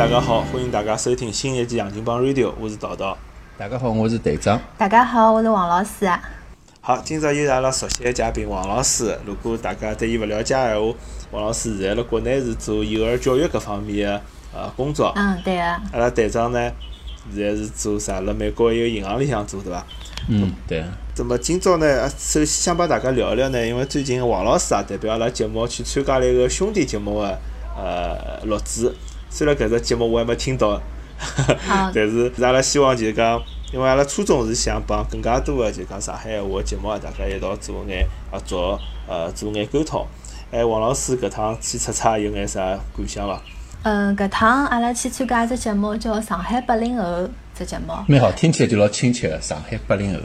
[0.00, 3.18] 大家好，欢迎大家收听新一期《杨金帮 Radio》，我是道道。
[3.58, 4.58] 大家好，我是队长。
[4.78, 6.10] 大家好，我是王老师。
[6.80, 9.18] 好，今朝又是阿拉熟悉的嘉宾王老师。
[9.26, 10.94] 如果大家对伊勿了解闲话，
[11.32, 14.22] 王老师现在辣国内是做幼儿教育搿方面的
[14.54, 15.12] 呃工作。
[15.16, 15.62] 嗯，对个。
[15.62, 16.72] 阿拉队长呢，
[17.34, 18.22] 现在是做啥？
[18.22, 19.84] 辣美国一个银行里向做，对伐？
[20.30, 20.82] 嗯，对。
[21.18, 27.38] 那么今朝呢，首先想帮大家聊一聊呢，因为最近王老师啊，代表阿拉节目去参加了一个兄弟节目的
[27.76, 28.90] 呃录制。
[29.30, 30.80] 虽然搿只节目我还没听到，
[31.94, 33.40] 但是阿拉希望就是讲，
[33.72, 40.06] 因为阿拉初衷是想帮更加多的就讲上海话节目啊，大家一道做眼合作，呃，做眼沟通。
[40.50, 42.60] 哎，王老师搿趟去出差有眼啥
[42.96, 43.40] 感想伐？
[43.84, 47.02] 嗯，搿趟阿拉去参加一只节目叫《上海八零后》
[47.56, 47.94] 只节目。
[48.08, 50.18] 蛮好，听起来就老亲切个《上海八零后》。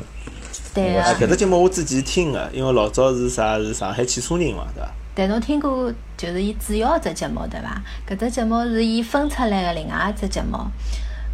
[0.74, 1.16] 对啊。
[1.20, 4.90] 搿只节目我之前听个，因为老早是啥是上海汽车人嘛，对伐？
[5.16, 7.82] 但侬听过就是伊主要只节目对伐？
[8.06, 10.60] 搿只节目是伊分出来个另外一只节目。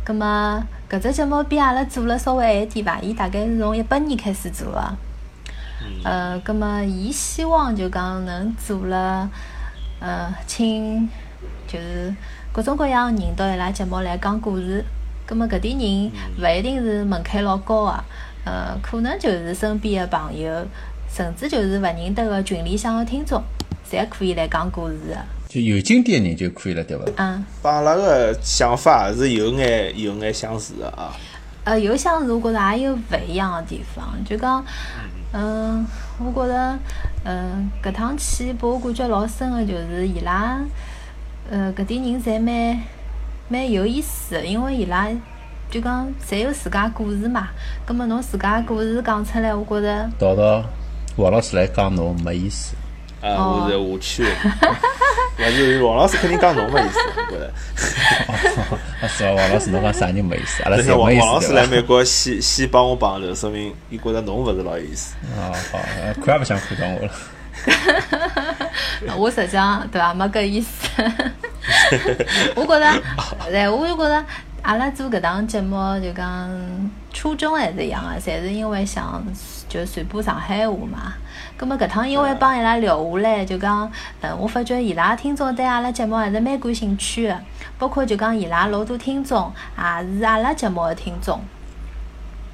[0.06, 3.00] 葛末搿只节目比阿拉做了稍微晚点伐？
[3.02, 4.94] 伊大概是从一八年开始做个。
[6.04, 9.28] 呃，葛末伊希望就讲能做了，
[10.00, 11.10] 呃，请
[11.68, 12.14] 就是
[12.54, 14.86] 各种各样人到伊拉节目来讲故事。
[15.26, 18.04] 葛末搿点人勿一定是门槛老高个，
[18.45, 20.68] 呃，可能就是身边个朋友，
[21.10, 23.42] 甚至就是勿认得个群里向个听众。
[23.92, 25.17] 侪可以来讲故事个，
[25.50, 27.03] 就有经典人就可以了，对伐？
[27.17, 31.14] 嗯，帮阿拉个想法还是有眼有眼相似个啊。
[31.64, 34.17] 呃，有相似，我觉着也有勿一样个地方。
[34.25, 34.66] 就讲，
[35.33, 35.86] 嗯，
[36.17, 36.80] 我觉着，
[37.25, 40.59] 嗯，搿趟去拨我感觉老深个，就是伊拉，
[41.50, 42.81] 呃，搿点人侪蛮
[43.50, 45.08] 蛮有意思个，因为伊拉
[45.70, 47.50] 就讲侪有自家故事嘛。
[47.86, 50.09] 葛末侬自家故事讲出来，我觉着。
[50.17, 50.64] 道道
[51.17, 52.73] 王老师来讲侬没意思。
[53.22, 54.25] 啊，我是我去，
[55.38, 57.53] 但是王老师肯定讲侬没意思，我觉得。
[59.08, 60.61] 是啊，王老师侬讲啥人没意思？
[60.65, 65.15] 阿拉是王老师来美国先先帮我碰头，说明伊觉得侬勿是老有意思。
[65.37, 65.80] 啊好，
[66.26, 67.14] 看也不想看到我了。
[69.17, 70.87] 我实际上对伐，没搿意思。
[72.55, 73.02] 我觉着，
[73.52, 74.26] 对，我就觉着，
[74.64, 76.49] 阿拉做搿档节目就讲
[77.11, 79.23] 初衷还是一样个，侪是因为想
[79.67, 81.14] 就传播上海话嘛。
[81.58, 83.92] 葛末搿趟因为帮伊拉聊下来，就讲，
[84.22, 87.42] 嗯，我发觉伊拉听众对阿拉节目还是蛮感兴趣的，
[87.80, 91.42] 包括就讲伊拉老多听众也是阿拉节目的听众。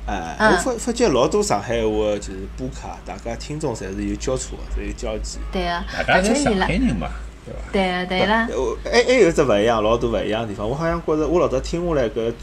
[0.06, 5.40] 哎，我发发觉老多上海话就是播客，大家听众侪是有交错的，有交集。
[5.52, 7.10] 对啊，大家是上海人嘛，
[7.48, 7.72] 对伐？
[7.72, 8.48] 对啊，对啦。
[8.84, 10.68] 还还有只勿一样，老多勿一样的地方。
[10.68, 12.34] 我好像觉着我老早听下来搿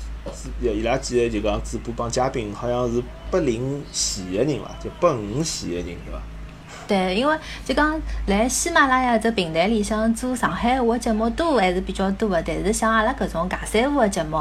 [0.60, 4.70] 伊拉几个就讲主播帮嘉宾，好像是八零前的人伐？
[4.82, 6.22] 就八五前的人，对伐？
[6.86, 14.36] 对，因为就讲来喜马拉雅这平台里向做上海话节目多还是比较多的，但是像阿拉搿种尬三胡的节目，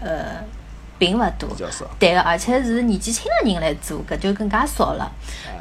[0.00, 0.42] 呃，
[0.98, 1.48] 并勿多。
[1.98, 5.10] 对个，而且是年纪轻的人来做，搿就更加少了。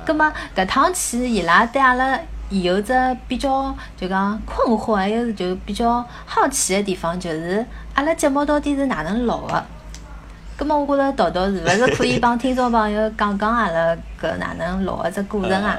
[0.06, 2.94] 葛末搿趟去，伊拉对阿拉有只
[3.28, 9.66] 比较就讲困惑，还有就比较好奇个地方，就是阿拉节目到底是哪能录的？
[10.58, 15.78] 葛末我觉着豆豆是勿是可以帮听众朋友讲讲阿拉搿哪能录个只过程啊？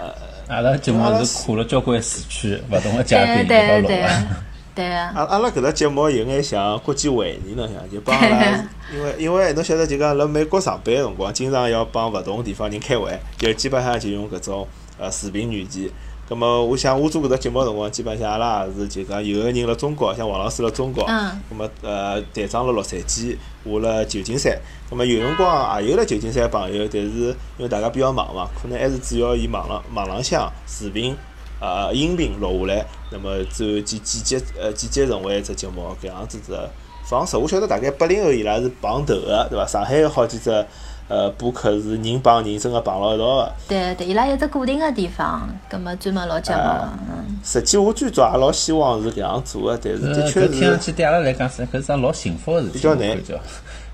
[0.48, 4.08] 阿拉节目是跨了交关时区，勿同个嘉宾 一道录个。
[4.74, 5.12] 对啊。
[5.14, 8.64] 阿阿拉搿只节目有眼像国际会议，侬像就帮阿拉，
[8.94, 14.66] 因为因为侬晓得就讲辣美国上班个辰光，经常要帮勿同地方人开会，就基本上就用搿种
[14.98, 15.90] 呃视频软件。
[16.30, 24.56] 咁么，我想我做搿只节目辰光，基本上阿拉也是就讲有个人辣中国，像王老师辣中国，咁么呃队长辣洛杉矶，我辣旧金山。
[24.88, 31.16] 咁么有辰光也有辣旧金山朋友，但是因为大家比较忙嘛，可能还是主要以网浪网浪向视频
[31.60, 36.70] 呃音频录下来，那么最后剪剪辑呃剪辑成为一只节目搿样子的
[37.06, 37.36] 方式。
[37.36, 39.66] 我晓得大概八零后伊拉是碰头个，对伐？
[39.66, 40.64] 上海有好几只。
[41.10, 43.52] 呃，播客是人帮人真个碰牢一道个。
[43.68, 46.60] 对对，伊拉有只固定个地方，葛末专门老节目。
[46.62, 47.36] 嗯。
[47.42, 50.48] 实际我最早也老希望是搿样做个，但是的确是。
[50.50, 52.74] 听上去对阿拉来讲是，搿是桩老幸福个事体。
[52.74, 53.18] 比较难。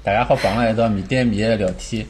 [0.04, 2.06] 大家好碰辣一道面对面个聊天。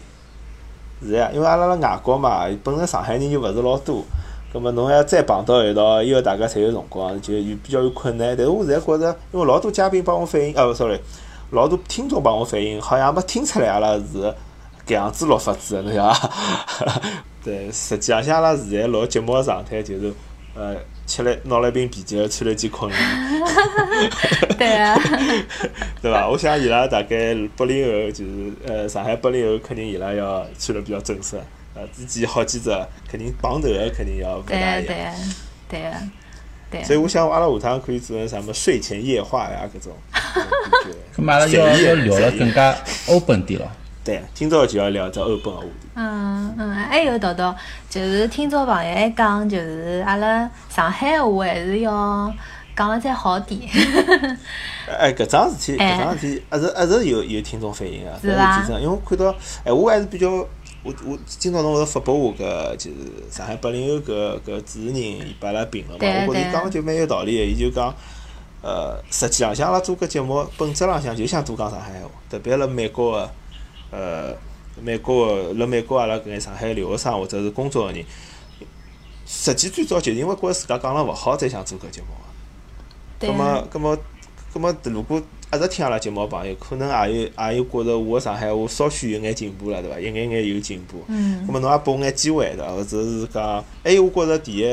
[1.00, 4.02] 是呀，因为阿拉辣外国嘛，本身上海人就勿是老多，
[4.52, 8.35] 葛末侬要再碰到一道，以后大家侪有辰光，就有比较有困难。
[8.37, 10.99] 但是我现在觉着，因为老多嘉宾帮我反映，哦，sorry，
[11.50, 14.35] 老多听众帮我反映，好像没听出来阿拉是。
[14.87, 17.03] 搿样子录法子，侬晓得伐？
[17.44, 20.12] 对，实际上像阿拉现在录节目个状态，就是
[20.55, 22.94] 呃，吃了拿了一瓶啤酒，穿了件困衣。
[24.56, 24.97] 对啊。
[26.00, 26.29] 对伐？
[26.29, 31.37] 我想伊拉大概八零后，就是呃，上海八零后，肯定伊拉要穿了比较正式。
[31.75, 32.71] 呃，之前好几只
[33.11, 34.85] 肯定绑头个，肯定要勿大一样。
[34.87, 36.00] 对啊
[36.71, 36.85] 对对。
[36.85, 39.93] 所以我想，阿拉下趟可以做成什么睡前夜话呀，搿种。
[41.17, 42.77] 咁嘛阿拉要要聊了更加
[43.09, 43.69] open 点咯。
[44.06, 45.88] 对，今朝就要聊只 open 个话题。
[45.97, 47.53] 嗯嗯，还有豆豆，
[47.91, 52.32] 就是听众朋友还讲，就是阿拉上海话还是要
[52.76, 53.69] 讲了再好点。
[54.87, 58.29] 哎，搿桩事体，哎搿桩事体，一直一直有有听众反映个，是
[58.69, 62.97] 真，因为我看到，哎，我还是比较，我我今朝侬勿是发拨我搿就是
[63.29, 67.93] 上海八零后搿搿主持人伊拨阿拉评论嘛，对我觉着伊讲个就蛮有道理个，伊就讲，
[68.62, 73.31] 呃，实际浪向阿拉做搿节目本质浪向就想多讲上海话，特别辣美国个，
[73.91, 74.35] 呃，
[74.83, 78.05] 美国个辣美国阿拉搿眼上海留学生或者是工作个人，
[79.27, 82.27] 实际最早就是因为觉着自家讲了勿好，才想做搿节目个。
[83.19, 83.99] 对啊咁么，咁么，
[84.55, 85.23] 咁么，如果
[85.55, 89.99] 一直听阿拉节目个朋友，可能也有也有觉着我个上海话稍许有眼进步了，对伐？
[89.99, 91.05] 一眼眼有进步。
[91.06, 92.73] 嗯咁么侬也拨我眼机会，对伐？
[92.73, 94.65] 或者是讲，还有我觉着第一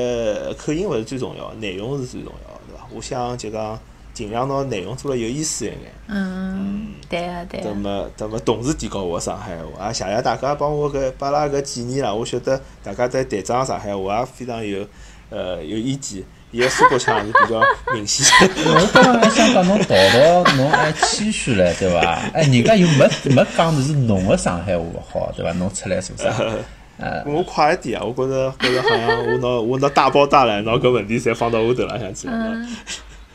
[0.57, 2.87] 口音勿是最重要，内容是最重要的，对伐？
[2.91, 3.79] 我想就讲
[4.13, 5.77] 尽量拿内容做了有意思一眼。
[6.07, 7.69] 嗯，对个对个。
[7.69, 12.13] 那么，那么同时提高我个上海话，也谢谢大家帮我搿拨阿拉搿建议啦。
[12.13, 14.85] 我晓得大家对队长上海话也非常有
[15.29, 17.61] 呃有意见，伊个苏北腔是比较
[17.93, 18.25] 明显。
[18.65, 21.99] 我刚刚还想讲侬叨叨，侬还谦虚唻，对伐？
[22.33, 25.51] 哎，人家又没没讲的是侬个上海话勿好，对伐？
[25.53, 26.31] 侬出来做啥？
[26.99, 28.05] 呃，我快一点啊！
[28.05, 32.55] 我觉着觉着好像我拿我拿大包大揽，拿搿问题侪放到我头浪向去了。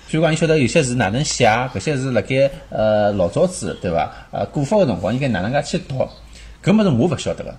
[0.09, 4.11] 嗯比如讲，伊晓得有些字哪能写，搿些字辣盖呃老早子，对伐？
[4.31, 5.97] 呃，古法个辰光应该哪能介去读，
[6.65, 7.55] 搿物事我勿晓得个。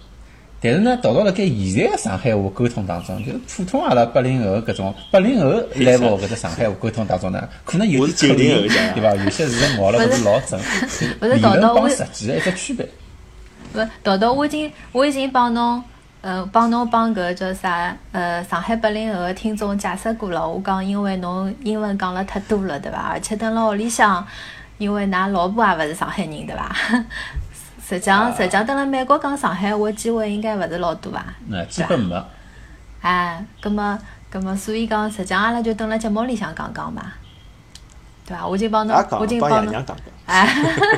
[0.61, 9.15] 但是呢，读到辣盖现在个上海话沟通当中，就是普通阿拉八零后搿种八零后 level 搿只上海话沟通当中呢，可能有点口90后音，对伐？
[9.23, 10.59] 有些字咬了勿是老正，
[11.19, 12.85] 不是理论帮实际个一只区别。
[13.75, 15.83] 勿，叨叨，我已经我已经帮侬，
[16.21, 20.45] 呃，帮侬帮搿叫啥，呃，上海八零后个听众解释过了。
[20.45, 23.12] 我讲，因为侬英文讲了太多了，对伐？
[23.12, 24.25] 而且等辣屋里向，
[24.77, 26.75] 因为㑚老婆也勿是上海人，对伐？
[27.81, 31.24] 实际上，实际上，等辣美国讲上海话机会应该勿是老多伐？
[31.48, 32.21] 那基本没。
[33.01, 33.98] 哎，葛么，
[34.30, 37.13] 葛么，所以讲，实际上阿拉就等辣节目里向讲讲嘛，
[38.27, 38.45] 对伐？
[38.45, 40.06] 我就帮侬我就帮侬帮爷娘，讲讲。
[40.25, 40.45] 哎，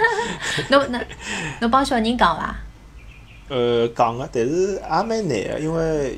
[0.69, 0.99] 侬那
[1.59, 2.55] 侬帮小人讲伐？
[3.51, 6.17] 呃，讲个，但是也蛮难个，因为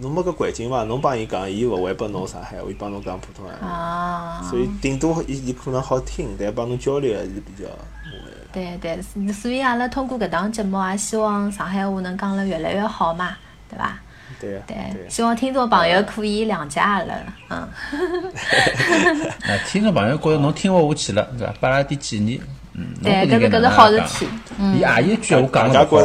[0.00, 8.36] 侬没搿环境嘛，侬帮伊讲，伊勿会帮侬上海话，伊帮侬讲普通闲话，啊，所以顶多伊伊可能好听，但帮侬交流还是比较麻烦的。
[8.52, 13.36] 对对，是所以阿拉通过搿档节目也希望上海话能讲了越来越好嘛，
[13.68, 13.98] 对伐？
[14.40, 14.76] 对啊，对。
[15.10, 17.14] 希望听众朋友可以谅解阿拉，
[17.50, 17.58] 嗯，
[19.44, 21.52] 啊，听众朋友觉着侬听勿下去了，对伐？
[21.60, 22.40] 拨阿拉点建议，
[22.72, 24.26] 嗯，对，搿是搿是好事体，
[24.74, 26.04] 伊阿姨一句话讲了勿好，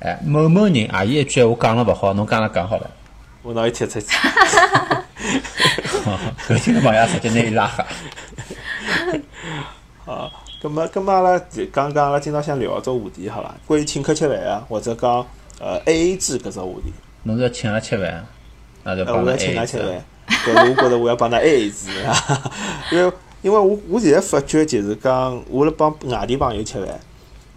[0.00, 2.90] 哎，某某人阿姨一句话讲了勿好，侬讲了讲好了，
[3.42, 4.06] 我拿伊踢出去。
[6.48, 7.84] 搿听个朋友直接拿伊拉黑。
[10.12, 10.30] 啊，
[10.62, 13.54] 咁么，咁么阿拉就讲讲阿拉今朝想聊个只话题，好伐？
[13.66, 15.26] 关于请客吃饭啊，或者讲
[15.60, 16.92] 呃 A A 制搿只话题。
[17.24, 18.24] 侬是要请阿拉吃饭，
[18.84, 20.04] 那就呃，帮侬我要请 A 㑚吃制饭。
[20.46, 22.14] 搿是我觉着我要帮㑚 A A 制啊，
[22.92, 23.12] 因为
[23.42, 26.98] 因为我我现在发觉就是讲，我辣帮外地朋友吃饭，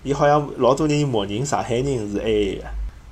[0.04, 2.64] 伊好像老多人默认上海人是 A A 个。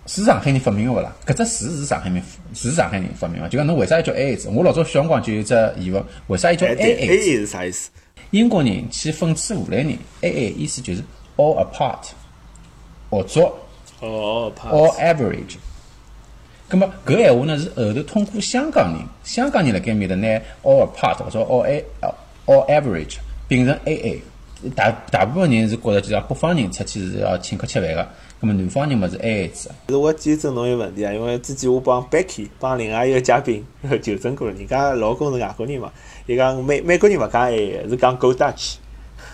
[0.07, 1.15] 是上海人发明个勿啦？
[1.23, 2.23] 搿只词是上海人
[2.55, 4.49] 是上海人发明个，就讲侬为啥要叫 A A 制？
[4.49, 7.91] 我老早小辰光就有只疑问，为啥要叫 A，A 是啥意思？
[8.31, 11.03] 英国人去讽刺荷兰人，A A 意思就是
[11.37, 12.09] all apart，
[13.11, 13.55] 合作
[13.99, 15.57] 哦，怕 all average。
[16.71, 20.27] 咁么搿闲话呢是后头通过香港人，香港人辣盖面头拿
[20.63, 21.85] all apart 或者 all a
[22.47, 23.17] all average
[23.47, 24.21] 变成 A A。
[24.75, 28.07] 大大部分人是觉着就讲北方人出去是要请客吃饭个，
[28.41, 29.69] 那么南方人么是 A A 制。
[29.87, 33.65] 其实我纠正侬一个问题啊，因为之前我帮 Becky 帮另外一个嘉宾
[34.01, 35.89] 纠正过了，人家老公是外国人嘛，
[36.25, 38.75] 伊讲美美国人勿讲 A A，是讲 Go Dutch。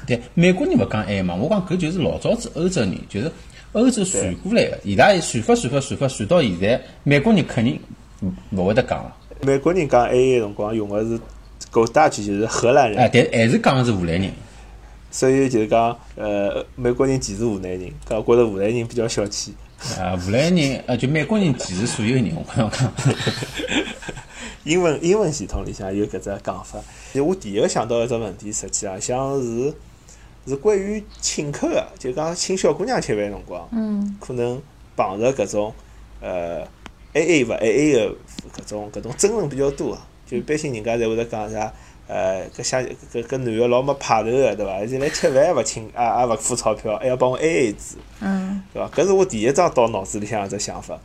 [0.06, 3.32] 对，美国人勿讲 A 嘛，我讲搿就是老早子欧洲人，就是
[3.72, 7.80] 欧洲传过来个，伊拉传法传法传法传到现在，美国人肯定
[8.22, 9.16] 勿勿会得讲了。
[9.42, 11.20] 美国人讲 A A 辰光用个是
[11.72, 13.00] Go Dutch，就是荷兰人。
[13.00, 14.32] 哎，但还是讲的是荷兰人。
[15.16, 19.54] 所以就是讲，呃，美国人歧视湖南人，讲觉着湖南人比较小气。
[19.98, 22.70] 啊，荷兰人 呃，就美国人歧视所有人，我讲。
[24.66, 26.80] 英文英文系统里向有搿只讲法。
[27.14, 29.74] 就我第一个想到一只问题，实际上像是
[30.46, 34.62] 是关于请客个，就讲请小姑娘吃饭辰光，嗯，可能
[34.98, 35.74] 碰着搿种
[36.20, 36.60] 呃
[37.14, 38.16] A A 勿 A A 个
[38.58, 40.06] 搿种搿种争论比较多啊。
[40.28, 41.72] 就一般性人家侪会得讲啥，
[42.08, 44.74] 呃，搿想搿搿男个老没派头个，对伐？
[44.74, 47.98] 而且来吃饭也勿请，也也勿付钞票，还要帮我 A A 制。
[48.22, 48.90] 嗯，对伐？
[48.90, 51.00] 搿是我第一张到脑子里向一只想法。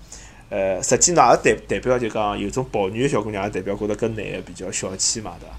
[0.50, 5.54] 呃，实际呢也代代表就讲有种抱怨个小姑娘，也代表觉着搿男个比较小气嘛，对伐？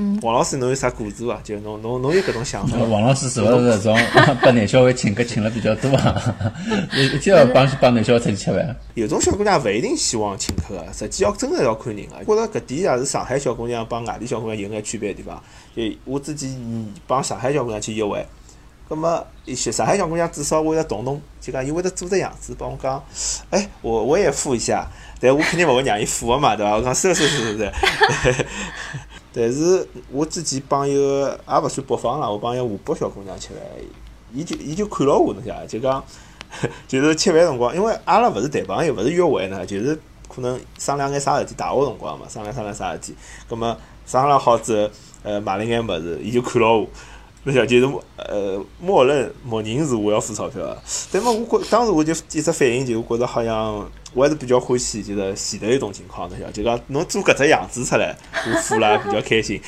[0.00, 1.40] 嗯，王老师，侬有啥故事伐？
[1.42, 2.78] 就侬侬侬有搿种想法？
[2.86, 3.98] 王老师是勿是搿种
[4.40, 6.14] 把男小孩请客请了比较多啊？
[6.94, 8.76] 一一天要帮帮男小孩出去吃饭。
[8.94, 12.24] 有种小姑娘勿一定希望请客个，实际要真个要看人个。
[12.24, 15.42] 觉着搿点也是上海小姑娘帮外地小姑娘有眼区别地方。
[15.74, 16.56] 就我自己
[17.08, 18.24] 帮上海小姑娘去约会，
[18.88, 23.02] 葛末一些上海小姑娘至少会得动动，就讲伊会得做只样子帮我讲，
[23.50, 24.86] 哎，我我也付一下，
[25.20, 26.76] 但我肯定勿会让伊付个嘛，对伐？
[26.76, 27.64] 我讲收收收收收。
[29.32, 33.62] 但是我之前帮一个也勿算北方啦，我帮一个湖北小姑娘吃饭，
[34.32, 35.66] 伊就伊就看牢我，侬晓得伐？
[35.66, 36.02] 就讲
[36.88, 43.14] 就是吃饭辰光，因为阿拉勿是谈朋友，勿是约会呢，就是可能商量眼啥事体，大学辰光嘛，商量商量啥事体，
[43.48, 44.90] 葛末商量好之后，
[45.22, 46.86] 呃，买了眼物事，伊就看牢我。
[47.48, 47.86] 侬晓得，就是
[48.16, 50.76] 呃，默认默认是我要付钞票个。
[51.10, 53.74] 但么我觉当时我就一只反应，就觉着好像
[54.12, 58.14] 我还是比较欢喜，就是前头一种情况，侬晓得，就讲侬做搿只样子出来，
[58.46, 59.58] 我付了比较开心。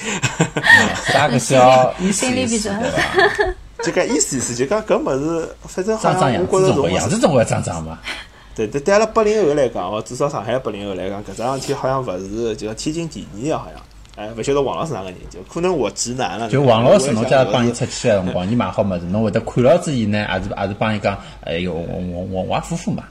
[1.11, 3.55] 啥个叫意思心里比较意思对伐？
[3.83, 7.99] 就讲意思意思，就讲搿物事，反正好像我觉着从样子总归要张张嘛。
[8.55, 13.81] 对对，对阿拉八零后来讲哦，至少上海八零后来讲，搿桩事体好像勿是就讲天经地义个，好像。
[14.21, 16.47] 哎，勿晓得王老师哪个人，就可能我直男了。
[16.51, 23.05] 就王老师，侬假如帮伊出去个辰光，你买好物事，侬会得看牢之以呢，还是还是帮伊讲，哎哟，我我我我也付付嘛，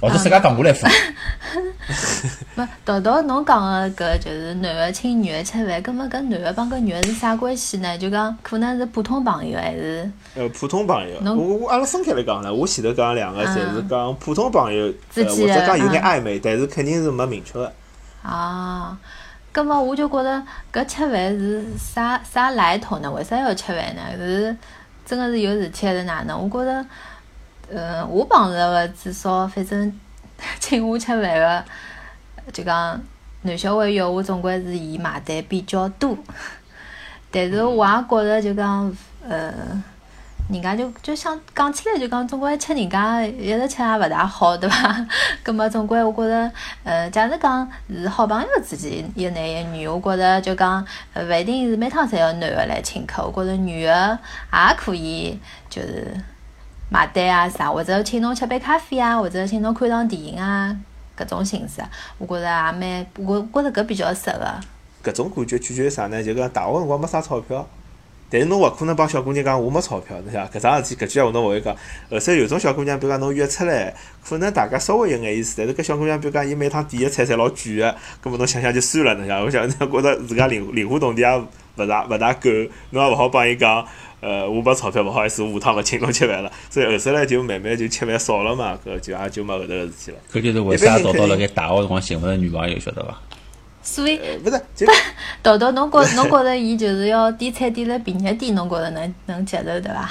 [0.00, 0.86] 或者自家讲过来付。
[2.54, 7.98] 不，豆豆侬讲个搿就是男个请女个吃饭，葛末搿男个帮搿女个是啥关系呢？
[7.98, 11.20] 就讲可能是普通朋友，还是呃普通朋友。
[11.22, 14.84] 侬我我阿拉分开来讲了，我前头讲两个，侪是嗯讲普通朋友，
[15.16, 17.72] 呃或者讲有眼嗯暧昧，但是肯定是没明确个。
[18.22, 18.96] 啊？
[19.54, 20.42] 葛末我就觉着
[20.72, 23.08] 搿吃饭是啥啥来头呢？
[23.12, 24.02] 为啥要吃饭呢？
[24.16, 24.56] 是
[25.06, 26.36] 真个是有事体还是哪能？
[26.36, 26.84] 我觉着，
[27.70, 30.00] 呃，我碰着个至少反正
[30.58, 31.64] 请我吃饭个，
[32.52, 33.00] 就讲
[33.42, 36.18] 男小孩约我，总归是伊买单比较多。
[37.30, 38.96] 但是我也觉着就讲，
[39.28, 39.54] 呃，
[40.50, 45.06] 人家就就想讲起来就讲，总归吃人家一直吃也勿大好，对伐？
[45.42, 46.52] 葛末总归我觉着，
[46.84, 50.84] 呃，假使讲是好朋友之间一男一女，我觉着就讲，
[51.14, 54.18] 呃，勿一定是每趟侪要男个来请客，我觉着女个
[54.52, 55.38] 也可以
[55.70, 56.14] 就是
[56.90, 60.76] 买单啊啥，或者请侬吃杯咖啡啊，或者请侬看场电影啊，
[61.16, 61.82] 搿种形式，
[62.18, 64.40] 我觉着也蛮，我觉着搿比较适合。
[65.02, 66.22] 搿种感觉取决于啥呢？
[66.22, 67.66] 就讲大学辰光没啥钞票，
[68.30, 71.74] 但是侬勿可能帮小姑娘讲我没钞票，侬晓得搿桩事体搿句闲话侬勿会讲。
[72.10, 79.44] 后头有种小姑娘，比如讲侬约出来，可能大家稍微有眼意思，但是搿小姑娘比如讲伊每趟点个菜侪老贵个，葛末侬想想就算了，侬晓得？
[79.44, 81.44] 我想侬觉着自家灵灵活动钿也
[81.76, 82.50] 勿大勿大够，
[82.90, 83.86] 侬也勿好帮伊讲。
[84.20, 86.50] 呃，我没钞票，勿好意思，我下趟勿请侬吃饭了。
[86.70, 90.16] 所以后头来就慢慢就吃饭少了嘛，搿就也就没后头个事体了。
[90.32, 93.20] 搿就是为啥找到了该大学辰光寻勿着女朋友，晓得伐？
[93.84, 94.86] 所以，呃，勿是，就
[95.42, 100.10] 豆豆，侬觉 侬觉着伊就是要点菜点了便宜点，侬觉着能能接受对伐？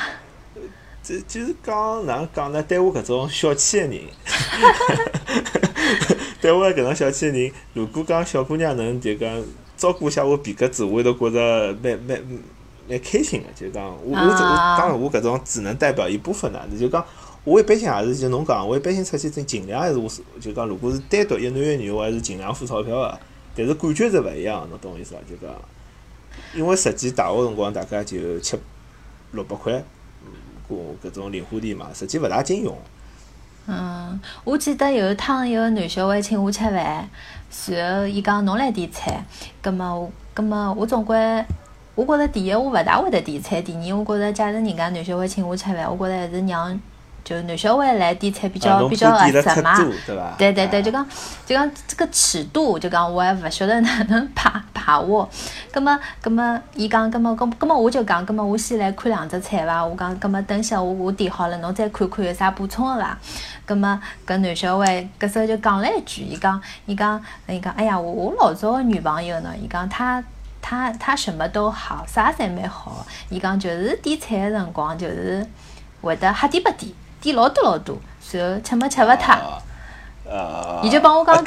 [1.02, 2.62] 就就是讲哪能讲呢？
[2.64, 4.00] 对我搿种小气的人，
[6.40, 9.44] 对我搿种小气的人，如果讲小姑娘能就讲
[9.76, 12.22] 照顾一下我皮格子，我会得觉着蛮蛮
[12.88, 13.48] 蛮开心的。
[13.56, 17.04] 就讲我我这我啊当然我搿种只能代表一部分哪能就讲。
[17.44, 23.20] 我一般性也是就侬讲，我一般性出去尽尽量还是我是就讲，如果是单独一男一女，我还是尽量付钞票个。
[23.56, 25.20] 但是感觉是勿一样，侬懂我意思伐？
[25.30, 25.54] 就讲，
[26.56, 28.58] 因为实际大学辰光大家就七
[29.32, 29.74] 六百块，
[30.24, 30.32] 嗯，
[30.68, 32.78] 过搿种零花钿嘛，实际勿大经用。
[33.66, 37.08] 嗯，我记得有一趟有个男小孩请我吃饭，
[37.68, 39.24] 然后伊讲侬来点菜，
[39.62, 41.16] 葛么我葛么我总归，
[41.96, 46.78] 我觉着第一我勿大会得点菜，第二我觉着假使人家男小孩请我吃饭，我觉着还是让
[47.24, 49.78] 就男小孩来点菜比较比较合适嘛。
[50.38, 50.52] 对？
[50.54, 51.08] 对对就讲
[51.46, 55.30] 就讲这个尺度，就讲我还勿晓得哪能把把握。
[55.72, 59.86] 葛么葛么，伊讲葛么葛葛么我就讲，葛么我先来看两只菜伐。
[59.86, 63.18] 我讲葛么等歇我我点好了，侬再看看有啥补充个伐。
[63.66, 70.24] 葛么搿男小孩搿时候就讲了一句，伊讲伊讲伊讲，哎呀，我我老早个女朋友呢，伊讲她。
[70.66, 73.06] 她她什么都好，啥侪蛮好。
[73.28, 75.46] 伊讲就是点菜个辰光，就是
[76.00, 76.90] 会得瞎点不点，
[77.24, 77.98] 点老多老多，
[78.34, 79.32] 然后吃么吃勿脱。
[79.34, 79.58] 啊
[80.26, 81.44] 呃，伊就帮我讲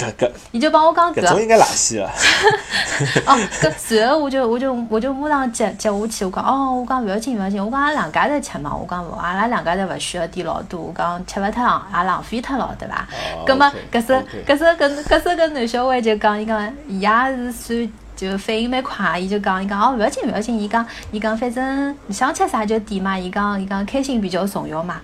[0.52, 2.04] 伊就帮我讲搿，搿种应该垃圾个。
[3.26, 13.09] 哦，搿随后我就我就我就马上接接下去，我讲哦，我讲勿要紧勿要紧，我讲阿拉两家头吃嘛，我讲勿，阿拉两家头勿需要点老多，我讲吃勿脱也浪费脱了，对伐？
[13.35, 14.12] 哦葛么搿时
[14.47, 17.92] 搿时搿搿时搿男小孩就讲，伊讲伊也是算。
[18.16, 25.00] 就反应蛮快，伊就讲，伊讲哦，勿要紧勿要紧，伊讲伊讲反正想吃啥就点嘛，伊讲伊讲开心比较重要嘛。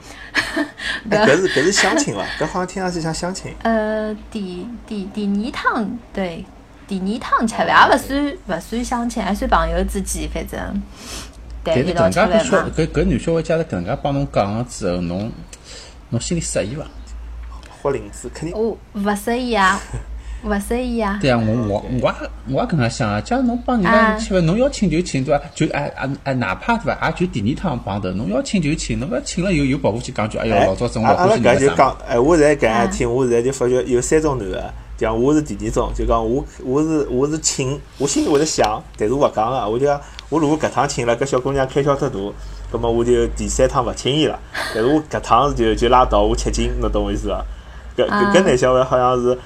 [0.55, 0.67] 哎
[1.11, 2.25] 搿是搿是相亲伐？
[2.39, 3.55] 搿好像听上去像相亲。
[3.63, 6.45] 呃，第第第二趟对，
[6.89, 10.83] 第二趟吃饭，也勿算勿算相亲，还算朋友之间，反正。
[11.65, 12.73] 但是一道吃搿能介饭嘛。
[12.75, 15.31] 小搿搿男小孩假如搿能介帮侬讲了之后，侬
[16.11, 16.85] 侬心里适意伐？
[17.83, 19.81] 豁领子肯定我勿适意啊，
[20.45, 21.19] 勿适意啊。
[21.21, 23.21] 对啊，我我我也我也搿能介想啊。
[23.21, 25.45] 假如侬帮人家吃饭，侬要请就请对伐？
[25.55, 27.09] 就哎哎哎，哪怕对伐？
[27.09, 42.15] 也就第二趟碰头，侬要请就请，侬勿要请了以后又跑过去讲句，哎哟，老早子我老阿阿拉欢喜搿就讲，哎，我现在搿样听，我现在就发觉有三种男个，讲我是第二种，就讲我我是我是请，我心里会得想，但是我勿讲个，我就讲我如果搿趟请了，搿小姑娘开销太大，
[42.71, 44.39] 葛么我就第三趟勿请伊了。
[44.75, 47.45] 但是我搿趟就就拉倒，我吃惊，侬懂我意思伐？
[47.95, 49.39] 搿搿搿男小孩好像是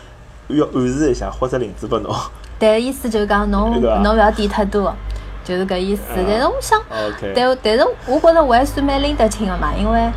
[0.48, 2.14] 要暗示一下，豁只领子拨侬。
[2.58, 4.94] 但意思就是讲侬侬勿要点太多，
[5.44, 6.02] 就是搿意思。
[6.14, 10.10] 但是我想，OK，但但是我觉着我还算蛮拎得清个嘛，因为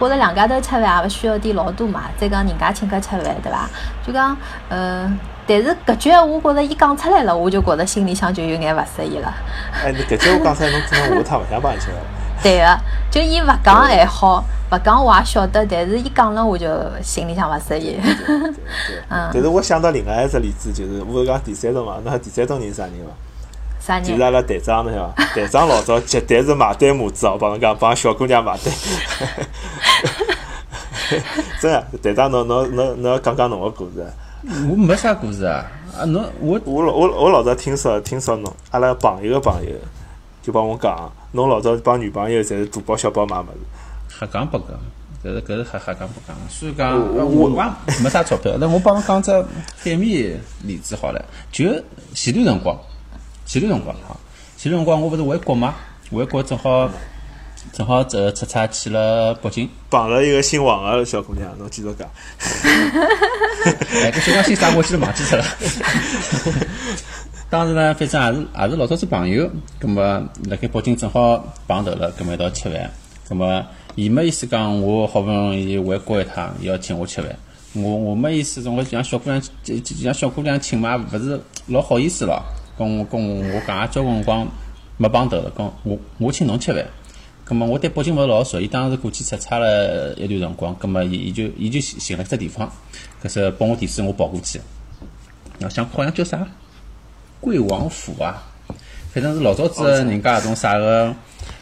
[0.00, 3.68] 觉着两家头吃饭也勿需要点老多嘛，再讲人家请客吃饭，对伐？
[4.04, 4.36] 就讲，
[4.68, 5.08] 呃，
[5.46, 9.32] 但是搿句闲话，觉着伊讲出来了，我就觉着心里向就有眼勿适意了。
[9.84, 11.96] 哎，搿句话讲出来，侬可能下趟勿想帮伊吃了。
[12.42, 12.78] 对个，
[13.10, 16.66] 就伊勿讲还好，勿讲我也晓得，但是伊讲了我就
[17.02, 17.98] 心里向勿适意。
[19.08, 23.12] 嗯但是我想到另外一只例子，就是我是讲第三种嘛，侬还第三种人是啥人伐？
[23.80, 24.04] 啥人？
[24.04, 25.24] 就是阿拉队长侬晓得伐？
[25.34, 28.72] 队长老早绝对是买单模子哦，帮侬讲帮小姑娘买单。
[31.60, 34.04] 真个，队长侬侬侬侬要讲讲侬个故事。
[34.70, 35.64] 我没啥故事啊。
[35.98, 39.70] 啊，侬我我老我我老早听说听说侬阿拉朋友个朋友
[40.42, 44.18] 就帮我讲，侬老早帮女朋友侪是大包小包买物事。
[44.18, 44.68] 瞎讲八讲，
[45.22, 46.34] 搿是搿是瞎瞎讲八讲。
[46.48, 47.48] 所以讲，我我
[48.02, 48.56] 没啥钞票。
[48.58, 49.30] 那我帮侬讲只
[49.76, 51.64] 反面例子好了，就
[52.14, 52.74] 前段辰光，
[53.44, 54.16] 前段辰光哈，
[54.56, 55.74] 前段辰光我勿是回国嘛，
[56.10, 56.88] 回国正好
[57.72, 59.68] 正好这出差去了北京。
[59.90, 62.08] 碰了一个姓王的小姑娘，侬继续讲。
[64.02, 65.44] 哎，搿小讲姓啥我记得忘记脱了。
[67.48, 72.90] 当时呢，反正也是也是老早子朋友，葛么辣盖北京正好碰头了，葛么一道吃饭。
[73.28, 77.36] 葛么伊没意思讲我好不容易回国一趟，伊要请我吃饭。
[77.74, 82.42] 我我没意思，总归像小姑娘，就像小姑娘请嘛，勿是老好意思咯。
[82.76, 84.48] 跟我跟我讲也交关辰光
[84.96, 86.84] 没碰头了，讲我我请侬吃饭。
[87.48, 92.68] 咁么我对北京勿是老熟，伊当时过去出差了一段辰光，咁么伊伊就伊就寻寻了只地方，
[93.22, 94.60] 搿是帮我地址我跑过去。
[95.60, 96.44] 我想好像叫啥
[97.46, 98.42] 贵王府啊，
[99.14, 101.14] 反正是老早子人家搿种啥个，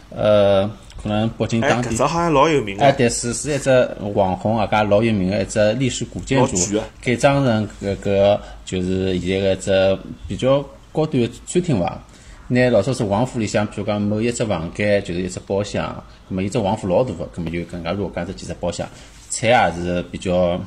[0.08, 0.66] 呃，
[1.02, 2.96] 可能北京哎，当地搿只好像老有名哎，个。
[2.96, 12.02] 对，是是一只网红啊，家老有名个一只历史古建筑改装成搿个就是现在个一只比较高端的餐厅伐。
[12.48, 18.88] 拿老早子王府里向，比如讲某一只房间就是一只包厢，咁么伊只王府老大个，咁么就更加若干只几只包厢，
[19.28, 20.58] 菜也是比较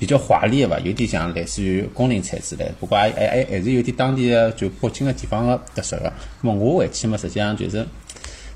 [0.00, 6.10] 比较华丽个伐，有点像类似于宫廷菜之类的，不过还还还还是有点当地的就北京个地方个特色个。
[6.42, 7.86] 咁么我回去嘛，实际上就是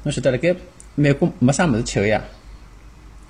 [0.04, 0.56] 侬晓得辣盖
[0.94, 2.24] 美国没啥物事吃个呀。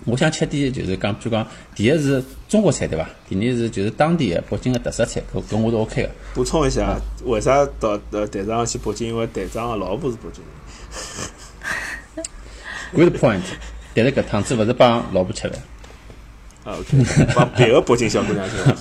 [0.04, 3.08] 我想吃点就是讲，比如讲，第一是中国菜对伐？
[3.28, 6.10] 第二是就是当地的北京的特色菜，搿搿我是 OK 个。
[6.34, 9.08] 补充一下，为啥到呃队长去北京？
[9.08, 10.44] 因为队长个老婆是北京
[12.14, 12.24] 人。
[12.94, 13.40] Good point。
[13.94, 15.58] 但是搿趟子勿是帮老婆吃饭，
[16.64, 18.74] 啊，OK，帮别个北京小姑娘吃饭。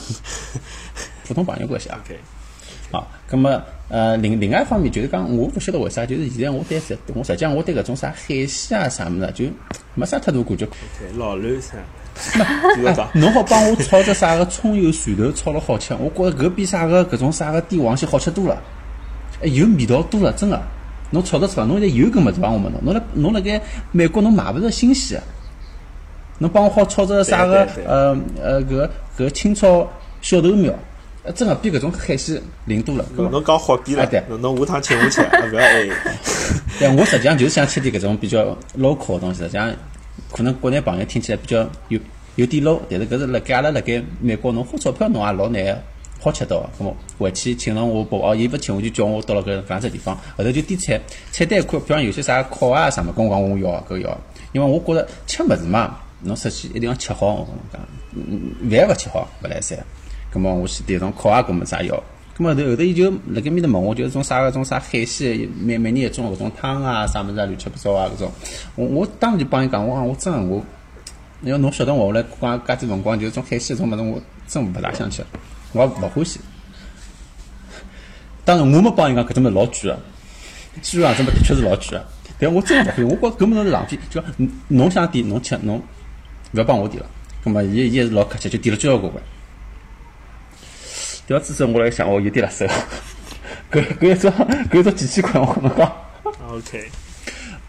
[1.28, 2.00] 普通朋友关系啊。
[2.04, 2.18] OK，
[2.92, 9.46] 好，那么呃另另外一方面就是讲，我勿晓得为啥，就是现在我对实我实际上我对搿种啥海鲜啊啥物事，就
[9.96, 10.66] 没啥太大感觉。
[10.66, 11.78] OK，老卵噻。
[13.16, 18.62] 侬好帮我炒只啥个葱油蒜头炒了好吃，我觉着搿比啥个搿种啥个帝王蟹好吃多了，
[19.42, 20.62] 哎有味道多了，真个。
[21.10, 21.66] 侬炒得出伐？
[21.66, 22.54] 侬现在有搿物事帮？
[22.54, 25.24] 我问侬，侬辣侬辣盖美国侬买勿着新鲜个，
[26.40, 29.88] 侬帮我好炒只啥个呃呃搿搿清炒
[30.22, 30.74] 小豆苗，
[31.24, 33.06] 呃真个比搿种海鲜灵多了。
[33.16, 35.88] 侬侬讲好比了啊对，侬侬下趟请我吃， 啊勿要哎。
[36.80, 39.72] 对，我实际上就是想吃点搿种比较 local 的东西，实际上
[40.32, 42.00] 可能国内朋友听起来比较有
[42.36, 45.84] 有点 low，但是搿是辣盖阿拉辣盖美国，侬花钞票侬也老难
[46.20, 46.70] 好吃到的。
[46.80, 51.00] 咁么回去请了我爸哦，伊勿请我就叫我到了搿搿样只地方，后头就点菜，
[51.32, 54.18] 菜单看，比方有些啥烤啊啥么，跟我讲我要搿要，
[54.52, 59.78] 因为我觉着吃物事嘛，侬首先一定要吃好，我跟侬讲，饭勿吃好勿来三。
[60.34, 62.04] 咁么我去点种烤鸭搿么子也要。
[62.36, 68.32] 咁么后头后头伊就辣盖面头问我，就是种啥个种啥海鲜，每每年一种搿种汤啊，啥物事啊，乱七八糟啊搿种。
[68.76, 70.64] 我我当时就帮伊讲，我讲我真的我，
[71.44, 75.24] 因为侬晓得我后来光介子辰光，就是种海鲜种物事，我真勿大想吃，
[75.74, 76.40] 我也勿欢喜。
[78.44, 80.00] 当然我没帮伊讲搿种物事老贵个，
[80.82, 82.06] 虽然这么的确是老贵个，
[82.40, 84.00] 但我真勿欢喜，我觉搿物事是浪费。
[84.10, 84.24] 就
[84.70, 85.80] 侬想点侬吃侬，
[86.54, 87.10] 勿要帮我点了。
[87.44, 89.24] 咁么伊伊也是老客气，就点了交关关。
[91.28, 92.66] 调之后我来想，哦，有点辣手。
[93.72, 95.92] 搿搿一只搿一只几千块，我跟侬讲。
[96.48, 96.90] OK，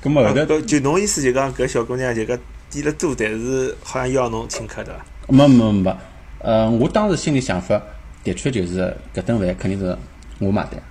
[0.03, 2.38] 咁么后头，就侬意思就讲搿小姑娘就讲
[2.70, 5.05] 点了多，但是好像要侬请客对伐？
[5.29, 5.97] 没没没，
[6.40, 7.81] 呃，我当时心里想法，
[8.23, 9.97] 的确就是搿顿饭肯定是
[10.38, 10.83] 我买单。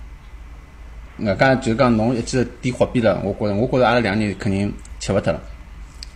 [1.26, 5.40] 外加就是讲侬一记头点火边了，我觉着我觉着阿拉两个人肯定吃勿脱了，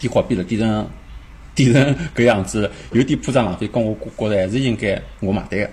[0.00, 0.90] 点火边了，点成
[1.64, 5.70] 点成搿样子，有点铺张浪费，跟我觉着还是应该我买单个。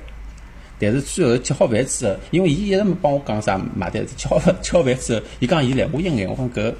[0.80, 6.74] 但是最后吃好饭之后，因为伊一直没帮我讲啥买单，吃好饭吃好饭之后，伊讲伊来，我一眼，我讲搿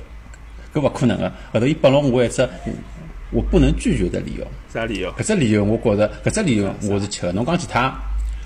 [0.74, 1.32] 搿勿可能个。
[1.54, 2.50] 后头伊拨了我一只
[3.32, 4.46] 我不能拒绝的理由。
[4.74, 5.12] 啥理由？
[5.14, 7.32] 搿只理由我觉着，搿只理由我是吃个。
[7.32, 7.94] 侬讲其他，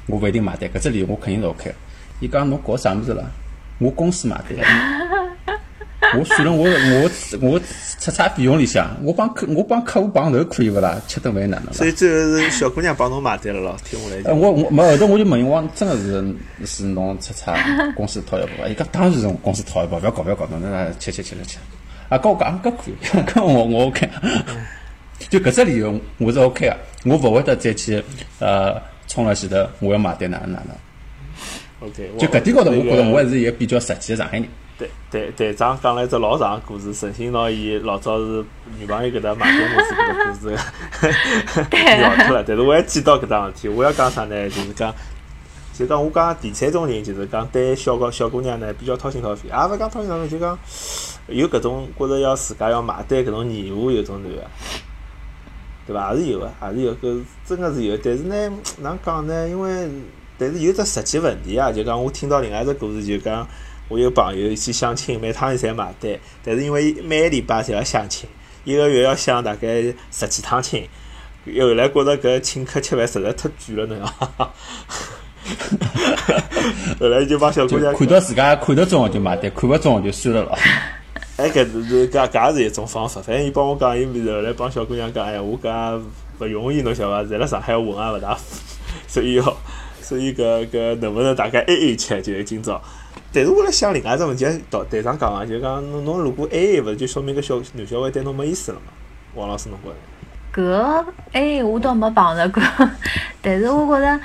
[0.07, 0.69] 我勿一定买单。
[0.69, 1.75] 搿只理由我肯定是 OK 个。
[2.19, 3.31] 伊讲侬搞啥物事了？
[3.79, 4.98] 我公司买单。
[6.17, 7.59] 我算了，我我我
[7.99, 10.99] 出差费用里向，我帮客我帮客户碰头可以勿啦？
[11.07, 11.73] 吃顿饭哪能啦？
[11.73, 17.55] 所以最后是小姑娘帮侬买单了咯，听下来呃，我我没后头我就问伊，我讲真个是是侬出差
[17.95, 18.71] 公司掏一部分？
[18.71, 21.57] 伊讲当然是公司掏一部分，勿要搞勿要搞，侬那吃吃吃吃吃。
[22.09, 22.93] 啊，跟我讲搿可以，
[23.27, 24.09] 搿我我 OK。
[25.29, 28.01] 就搿只理由我是 OK 个，我勿会得再去
[28.39, 31.87] 呃冲了前头我要买单哪能哪能。
[31.87, 34.47] OK，就搿点高头，我觉着我还是一个比较实际个上海人。
[34.79, 38.43] 队队队长讲了一只老长个故事，陈新拿伊老早是
[38.79, 40.57] 女朋友搿搭买单模式搿个故事
[41.99, 42.43] 聊脱了。
[42.47, 44.49] 但是我还记到搿桩事体，我要讲啥呢？
[44.49, 44.95] 就是讲，
[45.73, 50.57] 就讲我讲第三种人，就是讲对小个小姑娘呢比较掏心掏肺，也勿讲掏心掏肺，就讲
[51.27, 54.43] 有搿种觉着要自家要买单搿种义务有种男个。
[55.85, 56.13] 对伐？
[56.13, 57.97] 也是有个，也是有搿真个是有。
[57.97, 59.49] 但是呢，哪能讲呢？
[59.49, 59.89] 因为
[60.37, 63.45] 但是有只实际问题啊，就讲我听到另外一只故事，就讲
[63.89, 68.30] 我有朋友去相亲，每趟伊侪买单，但是因为每个礼拜侪要相亲，
[68.63, 70.88] 一个月要相大概十几趟亲，
[71.60, 74.52] 后来觉着搿请客吃饭实在太贵了，侬讲。
[76.99, 80.58] 后来就帮小姑娘看到自家看得中个就买单，看勿中个就算了咯。
[81.38, 83.21] 哎，搿是搿搿也是一种方法。
[83.21, 85.99] 反正伊帮我讲，伊后来帮小姑娘讲，哎，我搿
[86.39, 87.30] 勿容易，侬晓得伐？
[87.30, 88.38] 在辣上海混也勿大，
[89.08, 89.58] 所以要，
[90.09, 92.19] 所以搿搿能勿能大家 A A 吃？
[92.19, 92.81] 就是今朝。
[93.31, 98.91] 但是我辣想另外一只问题，导队长讲个，就讲侬侬如果 A A 勿就说明搿小男小孩对侬没意思了嘛？
[99.35, 99.95] 王老师侬觉着？
[100.51, 102.63] 搿哎，我倒没碰着过，
[103.39, 104.19] 但是我觉着，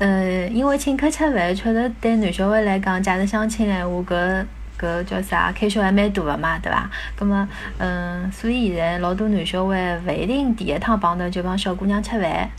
[0.00, 4.44] 呃，因为请客吃饭，确实对男小孩来讲，假使相亲闲话，搿
[4.76, 6.90] 搿叫啥，开销还蛮大个嘛，对伐？
[7.16, 12.50] 葛么，嗯，所以现在老多男小孩勿一定第一趟碰头就帮小姑娘吃饭，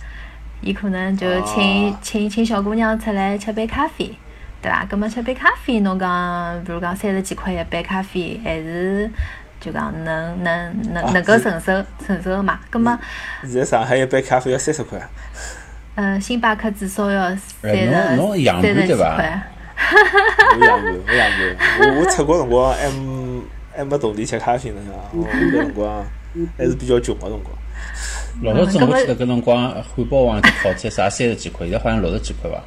[0.61, 4.17] 伊可能就请、哦请请小姑娘出来吃杯咖啡。
[4.59, 4.83] 对伐？
[4.89, 9.07] 葛么吃杯咖啡，侬讲，比如讲三十几块一杯咖啡，还是
[9.61, 11.71] 就讲能能能啊能够承受
[12.03, 12.59] 承受个嘛？
[12.71, 12.99] 葛么，
[13.43, 14.99] 现在上海一杯咖啡要三十块，
[15.93, 19.41] 呃，星巴克至少要三哎十侬侬洋盘三十几对伐块。
[20.59, 21.95] 我洋盘，我洋盘。
[21.95, 23.41] 我我出国辰光还没
[23.77, 24.81] 还没同地吃咖啡呢，
[25.13, 26.03] 我搿辰光
[26.57, 27.55] 还是比较穷个辰光。
[28.41, 32.61] 老早子我记得搿辰光汉堡王一只套餐啥三十几块，现在好像六十几块伐？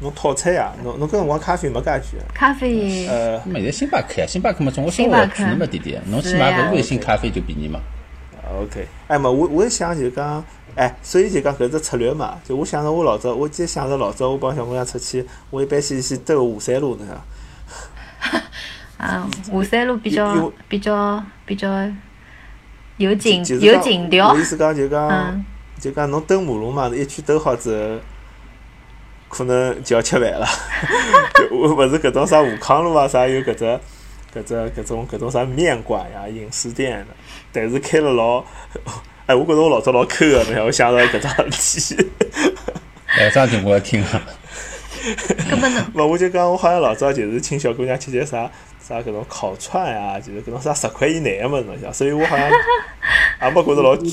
[0.00, 2.20] 侬套餐呀，侬侬搿辰光咖啡没介贵。
[2.34, 7.80] 咖啡，呃那么现在星巴克呀，星巴克嘛总归稍微星巴克贵那么点点，侬去买个微信咖啡就便宜嘛。
[8.60, 17.04] ，OK，哎嘛，我我是想就讲，哎，所以就讲搿只策略嘛，就我想着我老早，我记得想着老早我帮小姑娘出去，我一般先去兜华山路呢。
[18.98, 21.68] 啊，华山路比有较有比较比较
[22.96, 25.44] 有情就是讲有情调我意，思讲就讲嗯，
[25.80, 28.00] 就讲侬兜马路嘛，一圈兜好之后，
[29.28, 30.46] 可能就要吃饭了。
[31.34, 33.64] 就我勿是搿种啥武康路啊啥有搿只
[34.34, 37.06] 搿只搿种搿种啥面馆呀、饮食店的，
[37.52, 38.42] 但是开了老，
[39.26, 42.10] 哎，我觉着我老早老抠个，侬想我想到搿桩事体。
[43.18, 44.22] 哎，这样就我要听啊。
[45.48, 48.50] 根本呢勿， 我就讲我好像老早就是请小姑娘吃些啥
[48.86, 54.08] 啥搿种烤串啊，就是搿种啥十块以内个物事，所以我好像也没觉着老贵。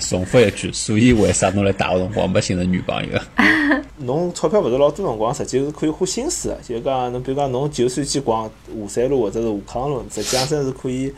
[0.00, 3.18] 重复一句，所以为啥侬来大学辰光没寻着女朋友？
[3.96, 6.56] 侬钞票勿是老多辰光，实际是可以花心思个。
[6.62, 11.12] 就是讲，侬比如讲，侬就算去逛华山路或者是武康路，实际上真是可以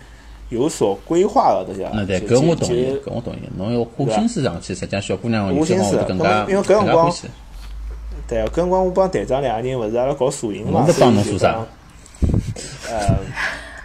[0.50, 1.90] 有所规划个，对伐？
[1.92, 3.38] 那对，搿我同意，搿我同意。
[3.56, 6.18] 侬要花心思上去，实际上小姑娘有花心思因为搿辰
[6.62, 7.28] 更加光欢喜。
[8.30, 11.66] 对啊，搿辰光我帮队长两个人勿是阿拉搞摄影嘛，侬在帮侬所以就做啥讲？
[12.88, 13.16] 呃，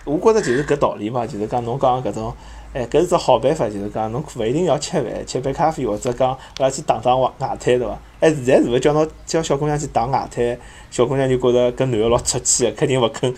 [0.05, 2.31] 我觉着就是搿道理嘛，就是讲侬讲搿种，
[2.73, 7.97] 哎，搿是只好办法，就是讲侬勿一定要吃饭，吃杯咖啡或者讲阿拉去打打外外滩，对伐？
[8.19, 10.58] 哎，现在是勿是叫侬叫小姑娘去打外滩，
[10.91, 13.34] 小姑娘就觉着搿男个老出气个，肯定勿肯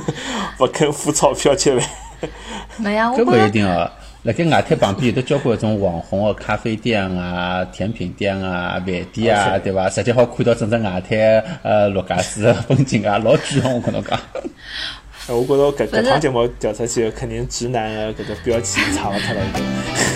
[0.58, 1.86] 勿肯付钞票吃饭。
[2.78, 3.92] 没呀，我搿勿一定啊。
[4.26, 9.88] 辣盖外滩旁边有得交关种网红个咖啡店啊、甜品店啊、饭店啊，对伐？
[9.88, 14.18] 直接好看到整只外滩呃陆家嘴个风景啊，老巨红，我跟侬讲。
[15.28, 20.15] 我觉着搿搿趟节目调出去，肯定直男个搿个标签差勿脱了已经。